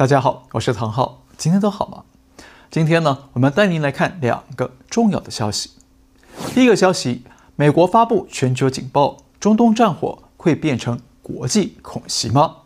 [0.00, 2.04] 大家好，我是唐浩，今天都好吗？
[2.70, 5.72] 今天呢，我们带您来看两个重要的消息。
[6.54, 7.22] 第一个消息，
[7.54, 12.60] 美国发布全球警报，中东战火会变成国际恐袭吗？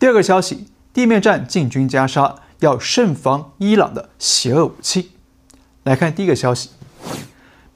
[0.00, 5.12] 第二个消息，地面战进军加沙，要慎防伊朗的邪恶武器。
[5.84, 6.70] 来看第一个消息，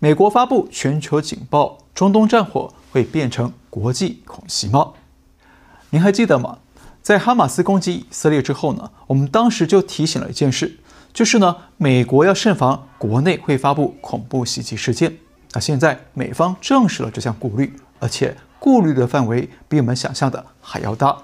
[0.01, 4.95] 美国发布全球警报，中东战火会变成国际恐袭吗？
[5.91, 6.59] 您还记得吗？
[7.03, 10.79] 在哈马斯攻击以色列之后呢，我们当时就提醒了一件事，
[11.13, 15.17] 就是呢，美国要慎防国内会发布恐怖袭击事件。
[15.53, 21.17] 那现在美方证实了这项顾虑，而且顾虑的范围比我们想象的还要大。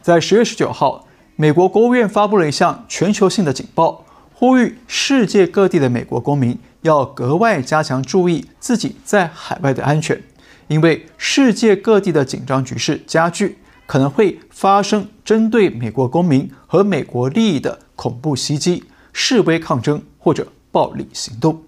[0.00, 10.22] 在十月十九号，美国国务院发布了一项全球性的警报，呼吁世界各地的美国公民要格外加强注意自己在海外的安全，
[10.68, 13.58] 因为世界各地的紧张局势加剧。
[13.88, 21.62] 可能会发生针对美国公民和美国利益的恐怖袭击、示威抗争或者暴力行动。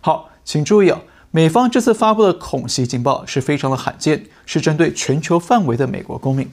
[0.00, 1.00] 好，请注意啊，
[1.32, 6.48] 美方这次发布的恐袭警报是非常的罕见，是针对全球范围的美国公民。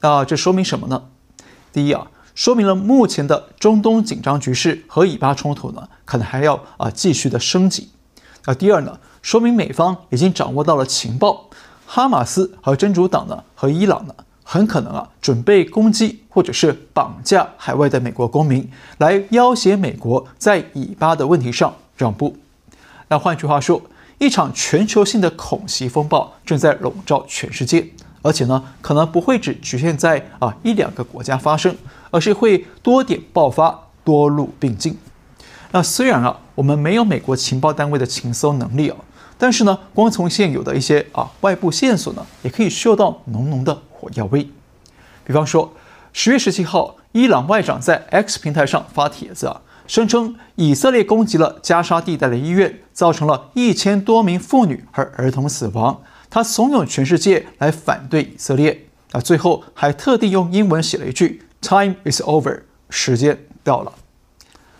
[0.00, 1.04] 那这说明什么呢？
[1.72, 7.90] 第一啊，说明了目前的中东紧张局势和以巴冲突呢，可能还要啊继续的升级。
[8.44, 11.48] 那第二呢，说明美方已经掌握到了情报。
[11.88, 14.14] 哈马斯和真主党呢，和伊朗呢，
[14.48, 22.36] 很可能啊，准备攻击或者是绑架海外的美国公民，来要挟美国在以巴的问题上让步。
[23.08, 23.82] 那换句话说，
[24.18, 27.88] 一场全球性的恐袭风暴正在笼罩全世界，
[28.22, 31.74] 而且呢，可能不会只局限在啊一两个国家发生，
[32.12, 34.96] 而是会多点爆发，多路并进。
[35.72, 38.96] 那虽然啊，我们没有美国情报单位的情搜能力啊。
[39.38, 44.48] 但是呢，光从现有的一些啊外部线索呢，也可以嗅到浓浓的火药味。
[45.24, 45.72] 比方说，
[46.12, 56.00] 十月十七号，伊朗外长在 X 平台上发帖子啊，声称以色列攻击了加沙地带的医院，造成了一千多名妇女和儿童死亡。
[56.30, 63.92] 他怂恿全世界来反对以色列啊，最后还特地用英文写了一句 “Time is over”，时间到了。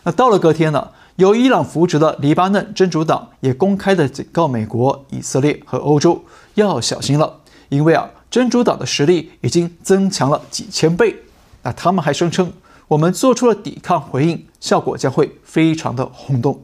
[0.04, 0.91] 那到了隔天呢？
[1.16, 6.22] 由伊朗扶植的黎巴嫩真主党也公开的警告美国、以色列和欧洲
[6.56, 7.41] 要小心了，
[7.71, 11.16] 因为啊，真主党的实力已经增强了几千倍。
[11.62, 12.53] 那他们还声称，
[12.88, 16.62] 我们做出了抵抗回应，效果将会非常的轰动。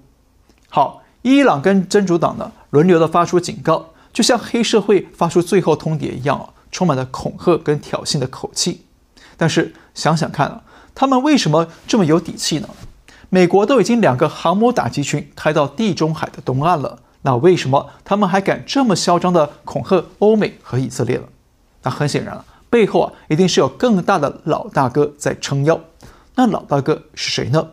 [0.69, 8.83] 好，伊朗跟真主党呢轮流的发出警告，就像黑社会发出最后通牒一样啊，充满了恐吓跟挑衅的口气。
[9.39, 10.63] 但是想想看啊，
[10.95, 12.69] 他们为什么这么有底气呢？
[13.34, 21.25] 美国都已经两个航母打击群开到地中海的东岸了，那为什么他们还敢这么嚣张的恐吓欧美和以色列了？
[21.82, 25.81] 那很显然了，背后啊一定是有更大的老大哥在撑腰。
[26.34, 27.66] 那老大哥是谁呢？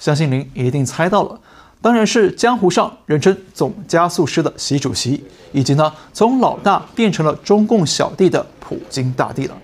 [0.00, 1.40] 相信您一定猜到了，
[1.80, 9.56] 当然是江湖上人称总加速师的习主席，以及呢从老大变成了中共小弟的普京大帝了。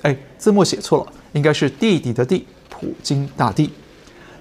[0.00, 3.70] 哎，字幕写错了，应该是弟弟的弟，普京大帝。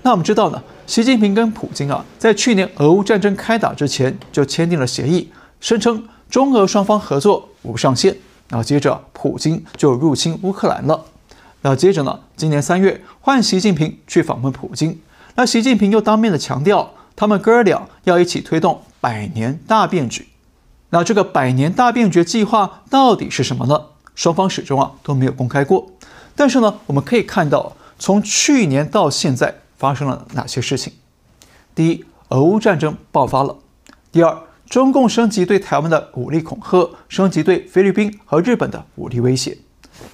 [0.04, 8.18] 那我们知道呢，习近平跟普京啊，在去年俄乌战争开打之前就签订了协议，声称中俄双方合作无上限。
[8.50, 11.06] 然后接着普京就入侵乌克兰了。
[11.62, 15.00] 那接着呢，今年三月换习近平去访问普京，
[15.36, 20.28] 那习近平又当面的强调，他们哥俩要一起推动百年大变局。
[20.90, 23.80] 那这个百年大变局计划到底是什么呢？
[24.16, 25.92] 双方始终啊都没有公开过。
[26.36, 29.61] 但是呢，我们可以看到，从去年到现在。
[29.82, 30.94] 发生了哪些事情？
[31.74, 33.56] 第一，俄乌战争爆发了；
[34.12, 34.38] 第二，
[34.70, 39.58] 中共升级对台湾的武力恐吓，升级对菲律宾和日本的武力威胁；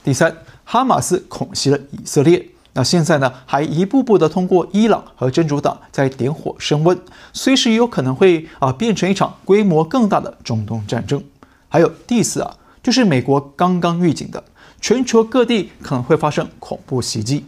[0.06, 0.34] 第三，
[0.64, 2.48] 哈马斯恐袭了以色列。
[2.72, 6.98] 那现在呢，还一步步的通过伊朗和真主党在点火升温，
[7.34, 11.22] 随时有可能会啊变成一场规模更大的中东战争。
[11.68, 14.42] 还有第四啊，就是美国刚刚预警的，
[14.80, 17.44] 全球各地可能会发生恐怖袭击。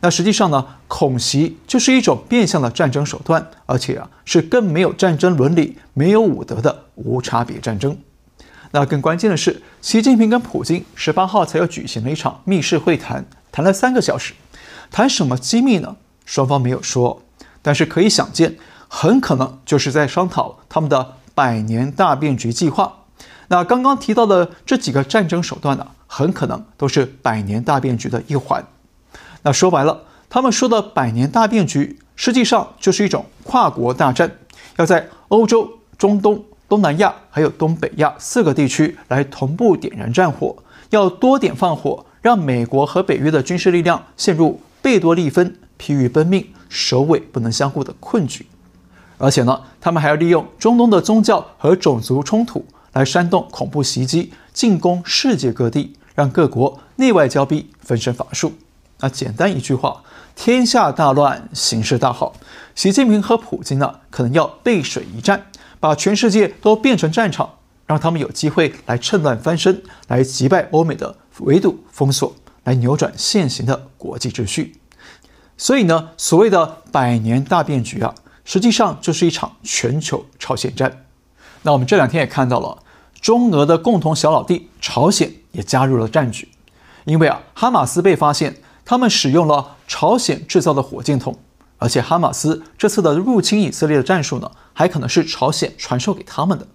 [0.00, 7.96] 那实际上呢，恐袭就是一种变相的战争手段，而且啊是更没有战争伦理、没有武德的无差别战争。
[8.72, 14.32] 那更关键的是，习近平跟普京十八号才又举行了一场密室会谈，谈了三个小时，
[14.90, 15.96] 谈什么机密呢？
[16.24, 17.22] 双方没有说，
[17.60, 18.56] 但是可以想见，
[18.88, 23.00] 很可能就是在商讨他们的百年大变局计划。
[23.48, 28.64] 那刚刚提到的这几个战争手段呢，很可能都是百年大变局的一环。
[29.42, 34.30] 那说白了，他们说的百年大变局，实际上就是一种跨国大战，
[34.76, 40.56] 要在欧洲、中东、东南亚还有东北亚四个地区来同步点燃战火，
[40.90, 48.46] 要多点放火，让美国和北约的军事力量陷入贝多利分、疲于奔命、首尾不能相顾的困局。
[49.18, 58.52] 而且呢，他们还要利用中东的宗教和种族冲突来煽动恐怖袭击，进攻世界各地，让各国内外交逼，分身乏术。
[59.00, 60.02] 那简单一句话，
[60.36, 62.34] 天下大乱，形势大好。
[62.74, 65.46] 习近平和普京呢，可能要背水一战，
[65.78, 67.54] 把全世界都变成战场，
[67.86, 74.76] 让他们有机会来趁乱翻身，来击败欧美的围堵封锁，来扭转现行的国际秩序。
[75.56, 78.14] 所以呢，所谓的百年大变局啊。
[78.42, 81.04] 实际上就是一场全球朝鲜战。
[81.62, 82.82] 那我们这两天也看到了，
[83.20, 86.48] 中俄的共同小老弟朝鲜也加入了战局。
[87.04, 88.56] 因为啊，哈马斯被发现
[88.90, 91.38] 他们使用了朝鲜制造的火箭筒，
[91.78, 96.66] 而且哈马斯这次的入侵以色列的战术呢，还可能是朝鲜传授给他们的。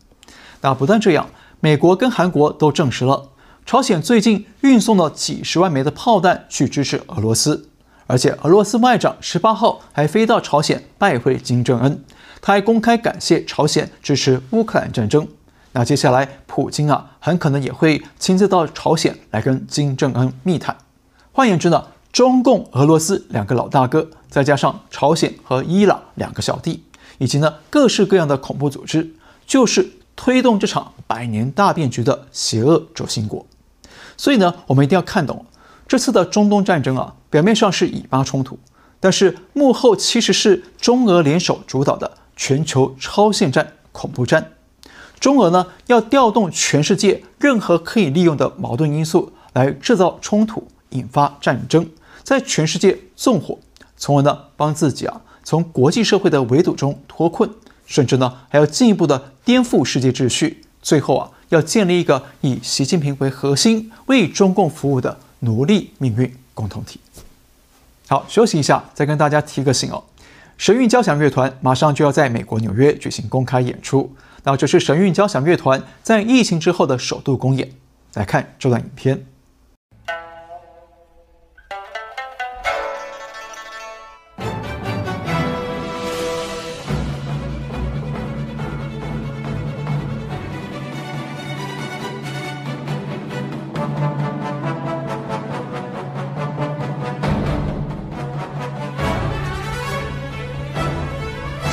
[0.62, 1.28] 那不但这样，
[1.60, 3.32] 美国跟韩国都证实了，
[3.66, 7.68] 朝鲜最近运送了几十万枚的炮弹去支持俄罗斯。
[8.08, 12.02] 而且，俄罗斯外长十八号还飞到朝鲜拜会金正恩，
[12.40, 15.28] 他还公开感谢朝鲜支持乌克兰战争。
[15.74, 20.78] 那接下来，普京啊，很可能也会亲自到朝鲜来跟金正恩密谈。
[21.34, 26.82] 换言之呢，中共、俄罗斯两个老大哥，再加上朝鲜和伊朗两个小弟，
[27.18, 29.12] 以及呢各式各样的恐怖组织，
[29.46, 33.46] 就是推动这场百年大变局的邪恶轴心国。
[34.16, 35.46] 所以呢，我们一定要看懂。
[35.90, 38.58] 这次的中东战争啊，表面上是以巴冲突，
[39.02, 44.54] 但是幕后其实是中俄联手主导的全球超限战、恐怖战。
[45.20, 51.90] 中俄呢，要调动全世界任何可以利用的矛盾因素来制造冲突、引发战争，
[52.26, 53.58] 在全世界纵火，
[53.96, 57.50] 从而呢帮自己啊从国际社会的围堵中脱困，
[57.86, 65.20] 甚至呢还要进一步的颠覆世界秩序，最后啊要建立一个以习近平为核心、为中共服务的。
[65.40, 67.00] 奴隶命运共同体。
[68.08, 70.04] 好，休息一下，再跟大家提个醒哦。
[70.58, 77.70] 神韵交响乐团马上就要在美国纽约举行公开演出，那这是神韵交响乐团在疫情之后的首度公演。
[78.14, 79.24] 来看这段影片。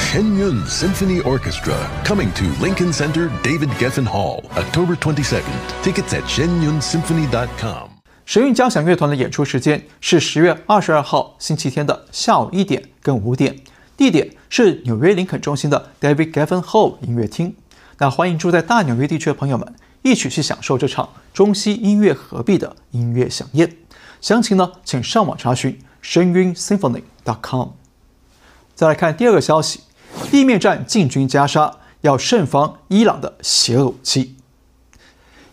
[0.09, 5.43] Shenyun Symphony Orchestra coming to Lincoln Center David Geffen Hall October 22nd.
[5.83, 7.89] Tickets at shenyunsymphony.com.
[8.25, 13.57] 神韵交响乐团的演出时间是十月二十二号星期天的下午一点跟五点，
[13.95, 17.55] 地点是纽约林肯中心的 David Geffen Hall 音乐厅。
[17.99, 23.76] 那欢迎住在大纽约地区的朋友们 一起去享受这场中西音乐合璧的音乐饗宴。
[24.20, 27.68] 详情呢，请上网查询 shenyunsymphony.com。
[28.74, 29.80] 再来看第二个消息。
[30.30, 34.36] 地面战进军加沙，要慎防伊朗的邪恶武器。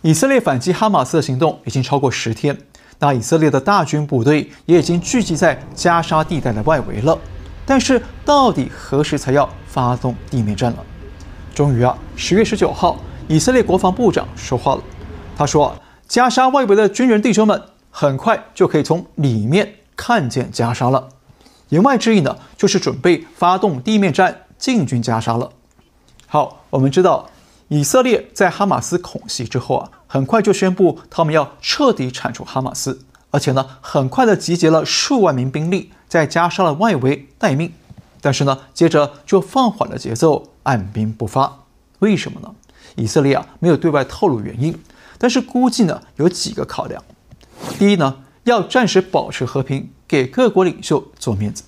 [0.02, 2.58] 以色列反击哈马斯的行动已经超过十天，
[2.98, 7.18] 那以色列的大军部队也已经聚集在加沙地带的外围了。
[7.64, 10.78] 但是，到底何时才要发动地面战呢？
[11.54, 12.98] 终于啊，十月十九号，
[13.30, 14.82] 以色列国防部长说话了。
[15.36, 15.72] 他说
[16.08, 21.08] ：“加沙外围的军人弟兄们，很快就可以从里面看见加沙了。”
[21.70, 24.46] 言外之意呢，就是准备发动地面战。
[24.58, 25.52] 进军加沙了。
[26.26, 27.30] 好，我们知道
[27.68, 33.00] 以色列在哈马斯恐袭之后啊，很快就宣布他们要彻底铲除哈马斯，
[33.30, 37.72] 而且呢，很快的集结了数万名兵力在加沙的外围待命。
[38.20, 41.60] 但是呢，接着就放缓了节奏，按兵不发。
[42.00, 42.54] 为什么呢？
[43.00, 44.78] 以色列啊没有对外透露原因，
[45.18, 47.02] 但是估计呢有几个考量。
[47.78, 51.64] 第一呢，要暂时保持和平，给各国领袖做面子。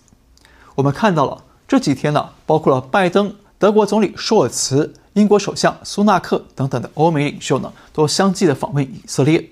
[0.74, 1.44] 我们看到了。
[1.68, 9.48] 这几天呢，包括了拜登、德国总理舒尔茨、英国首相苏纳克等等的欧美领袖呢，都相继的访问以色列。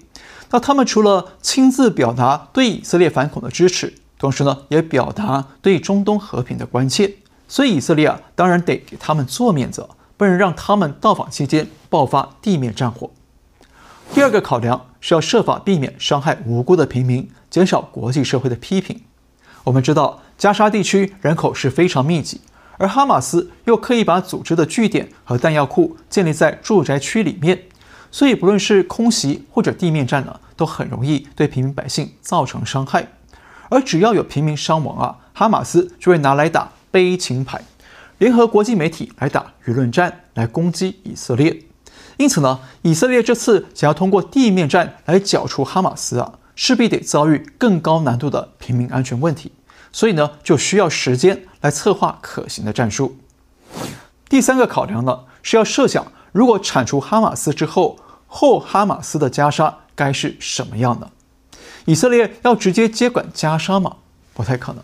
[0.50, 7.10] 那他们除了亲自表达对以色列反恐的支持，同时呢，也表达对中东和平的关切。
[7.48, 9.88] 所以以色列啊，当然得给他们做面子，
[10.20, 13.10] 不能让他们到访期间爆发地面战火。
[14.12, 19.00] 第二个考量是要设法避免伤害无辜的平民，减少国际社会的批评。
[19.64, 20.20] 我们知道。
[20.36, 22.40] 加沙地区人口是非常密集，
[22.78, 27.64] 而哈马斯又刻意把组织的据点和弹药库建立在住宅区里面，
[28.10, 33.08] 所以不论是空袭或者地面战呢，都很容易对平民百姓造成伤害。
[33.68, 37.62] 而只要有平民伤亡啊，哈马斯就会拿来打悲情牌，
[38.20, 41.62] 联合国际媒体来打舆论战，来攻击以色列。
[42.18, 49.52] 因此呢，以色列这次想要通过地面战来剿除哈马斯啊，势必得遭遇更高难度的平民安全问题，
[49.90, 53.16] 所以呢，就需要时间来策划可行的战术。
[54.28, 61.10] 第三个考量呢，是要设想如果铲除哈马斯之后，后哈马斯的加沙该是什么样的？
[61.86, 63.96] 以色列要直接接管加沙吗？
[64.34, 64.82] 不太可能，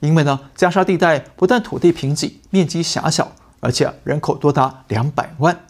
[0.00, 5.64] 因为呢，加沙地带不但土地贫瘠、面积狭小，而且人口多达两百万。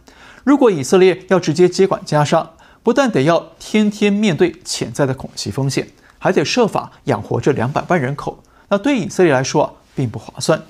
[0.44, 2.50] 如果以色列要直接接管加沙，
[2.82, 10.62] 不但得要天天面对潜在的恐袭风险，还得设法养活这两百万人口，那对以色列来说啊，并不划算。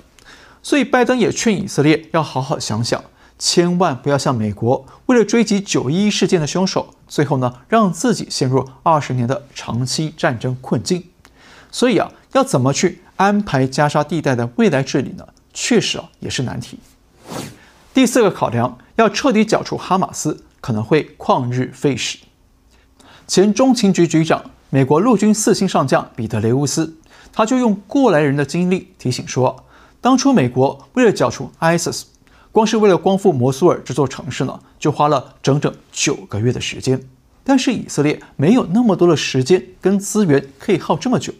[0.63, 3.03] 所以拜登也劝以色列要好好想想，
[3.37, 11.03] 千万不要像美国为了追击九一一事件的凶手，最后呢，让自己陷入二十年的长期战争困境。
[11.71, 15.27] 所以啊，要怎么去安排加沙地带的未来治理呢？
[15.53, 16.79] 确实啊，也是难题。
[17.93, 22.19] 第四个考量，要彻底剿除哈马斯，可能会旷日费时。
[23.27, 26.95] 前中情局局长、美国陆军四星上将彼得雷乌斯，
[27.33, 29.65] 他就用过来人的经历提醒说，
[29.99, 32.03] 当初美国为了剿除 ISIS，
[32.51, 37.01] 光是为了光复摩苏尔这座城市呢，就花了整整九个月的时间。
[37.43, 41.33] 但是以色列没有那么多的时间跟资源可以耗这么久。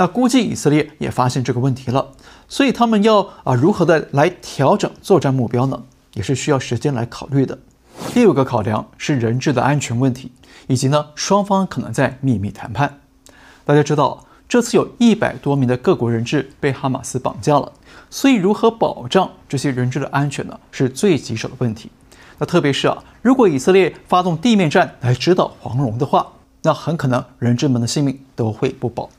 [0.00, 2.12] 那估计以色列也发现这个问题了，
[2.48, 5.82] 所以他们要啊如何的来调整作战目标呢？
[6.14, 7.58] 也是需要时间来考虑的。
[8.14, 10.32] 第五个考量是人质的安全问题，
[10.68, 13.00] 以及呢双方可能在秘密谈判。
[13.66, 17.70] 大家知道，这次有一百多名的各国人质被哈马斯绑架了，
[18.08, 20.58] 所以如何保障这些人质的安全呢？
[20.72, 21.90] 是最棘手的问题。
[22.38, 26.26] 那特别是啊，如果以色列发动地面战来指导黄龙的话，
[26.62, 29.10] 那很可能人质们的性命都会不保。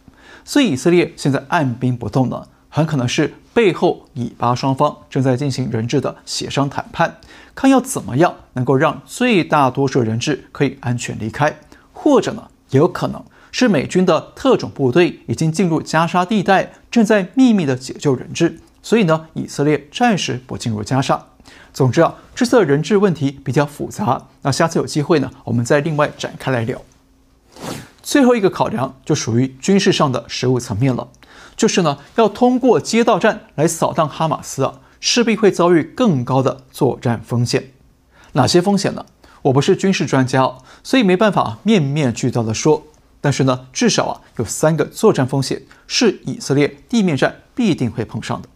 [0.43, 7.17] 所以以色列现在按兵不动呢，很可能是背后以巴双方正在进行人质的协商谈判，
[7.53, 11.60] 看要怎么样能够让最大多数人质可以安全离开，
[11.93, 21.25] 或者呢，也有可能是美军的特种部队已经进入加沙地带，正在秘密的解救人质，所以呢，以色列暂时不进入加沙。
[21.74, 26.81] 总之啊，这次的人质问题比较复杂，那下次有机会呢，我们再另外展开来聊。
[28.12, 31.08] 最后一个考量就属于军事上的实物层面了，
[31.56, 37.72] 就是呢，要通过街道战来扫荡哈马斯啊，势必会遭遇更高的作战风险。
[38.34, 39.06] 哪些风险呢？
[39.44, 42.84] 我不是军事专家，所以没办法面面俱到的说。
[43.22, 48.50] 但是呢，至少啊，有三个作战风险是以色列地面战必定会碰上的。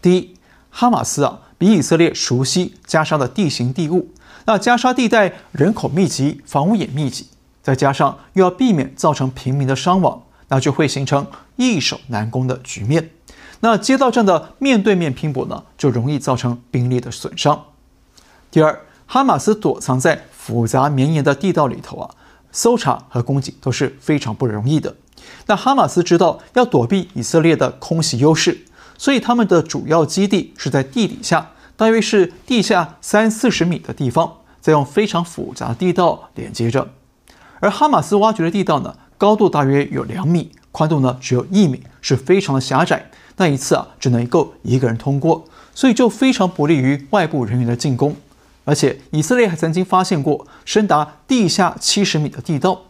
[0.00, 0.36] 第一，
[0.70, 4.12] 哈马斯啊，比以色列熟悉加沙的地形地物，
[4.44, 7.26] 那加沙地带人口密集，房屋也密集。
[7.62, 11.26] 再加上又要避免造成平民的伤亡，那就会形成
[11.56, 13.10] 易守难攻的局面。
[13.60, 17.66] 那街道战的面对面拼搏呢，就容易造成兵力的损伤。
[18.50, 22.10] 第二，哈马斯躲藏在复杂绵延的地道里头啊，
[22.50, 24.96] 搜查和攻击都是非常不容易的。
[25.46, 28.64] 那哈马斯知道要躲避以色列的空袭优势，
[28.96, 36.88] 所以他们的主要基地是在地底下，大约是地下三四十米的地方，再用非常复杂地道连接着。
[37.60, 43.10] 而哈马斯挖掘的地道呢，高度大约有两米，宽度呢只有一米，是非常的狭窄。
[43.36, 48.16] 那一次啊，只能够一个人通过，所以就非常不利于外部人员的进攻。
[48.64, 52.82] 而且以色列还曾经发现过深达地下七十米的地道。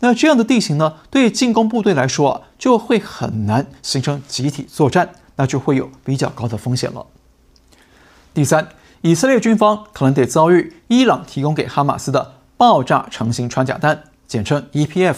[0.00, 7.06] 那这样的地形呢，对进攻部队来说啊，就会很难形成集体作战，那就会有比较高的风险了。
[8.32, 8.68] 第三，
[9.02, 14.04] 以色列军方可能得遭遇伊朗提供给哈马斯的爆炸成型穿甲弹。
[14.28, 15.16] 简称 EPF，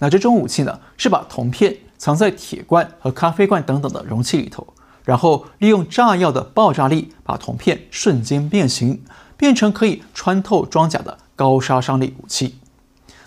[0.00, 4.74] 那这种武器呢，是把铜片藏在铁罐和咖啡罐等等的容器里头，
[5.04, 9.04] 然后利用炸药的爆炸力把铜片瞬间变形，
[9.36, 12.56] 变成可以穿透装甲的高杀伤力武器。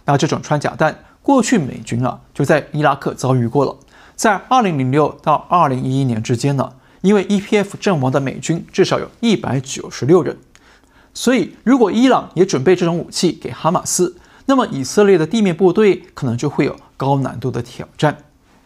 [0.03, 3.77] 那这种穿甲弹，过去美军啊就在伊拉克遭遇过了，
[4.17, 10.37] 在2006到2011年之间呢，因为 EPF 阵亡的美军至少有一百九十六人，
[11.13, 14.17] 所以如果伊朗也准备这种武器给哈马斯。
[14.49, 18.17] 那么以色列的地面部队可能就会有高难度的挑战。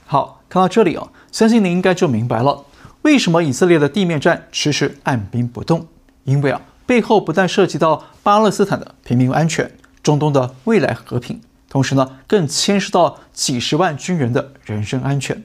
[0.06, 2.66] 好，看到这里啊，相信您应该就明白了，
[3.02, 5.88] 为什么以色列的地面战迟迟按兵不动？
[6.24, 9.72] 因为啊，背后不但涉及到巴勒斯坦的平民安全、
[10.04, 15.42] 中东的未来和平，同时呢，更牵涉到几十万军人的人身安全。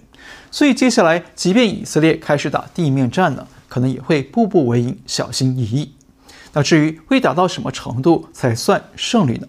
[0.50, 5.94] 所以接下来，即便以色列开始打地面战呢，可能也会步步为营，小心翼翼。
[6.52, 9.46] 那至于会打到什么程度才算胜利呢？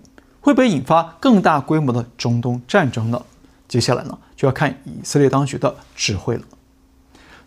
[0.47, 3.21] 会不会引发更大规模的中东战争呢？
[3.67, 6.43] 接下来呢，就要看以色列当局的智慧了。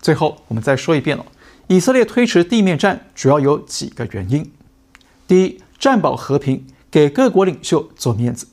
[0.03, 1.25] 最后，我们再说一遍了，
[1.69, 4.53] 以色列推迟地面战主要有几个原因：
[5.27, 8.45] 第一，战保和平，给各国领袖做面子；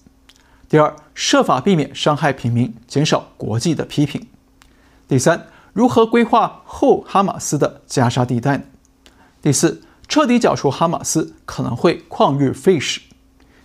[0.70, 4.28] 第二，设法避免伤害平民，减少国际的批评。
[5.10, 8.64] 第三，如何规划后哈马斯的加沙地带？
[9.42, 13.02] 第四，彻底剿除哈马斯可能会旷日费时。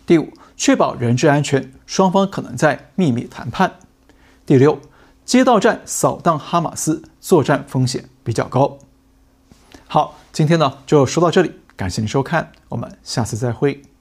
[0.04, 3.74] 第五，确保人质安全，双方可能在秘密谈判。
[4.44, 4.80] 第六，
[5.24, 8.78] 街道战扫荡哈马斯，作战风险比较高。
[9.86, 13.91] 好，今天呢就说到这里，感谢您收看，我们下次再会。